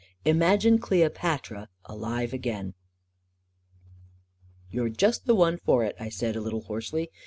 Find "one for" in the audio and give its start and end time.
5.35-5.83